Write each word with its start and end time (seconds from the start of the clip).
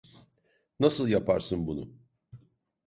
Nasıl 0.79 1.07
yaparsın 1.07 1.67
bunu? 1.67 1.93